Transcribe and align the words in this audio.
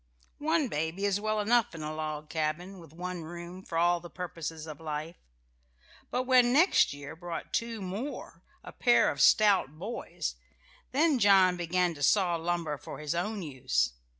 One 0.39 0.67
baby 0.67 1.05
is 1.05 1.21
well 1.21 1.39
enough 1.39 1.75
in 1.75 1.83
a 1.83 1.93
log 1.93 2.27
cabin, 2.27 2.79
with 2.79 2.91
one 2.91 3.21
room 3.21 3.61
for 3.61 3.77
all 3.77 3.99
the 3.99 4.09
purposes 4.09 4.65
of 4.65 4.79
life; 4.79 5.17
but 6.09 6.23
when 6.23 6.51
next 6.51 6.91
year 6.91 7.15
brought 7.15 7.53
two 7.53 7.83
more, 7.83 8.41
a 8.63 8.71
pair 8.71 9.11
of 9.11 9.21
stout 9.21 9.77
boys, 9.77 10.37
then 10.91 11.19
John 11.19 11.55
began 11.55 11.93
to 11.93 12.01
saw 12.01 12.35
lumber 12.35 12.79
for 12.79 12.97
his 12.97 13.13
own 13.13 13.43
use. 13.43 13.93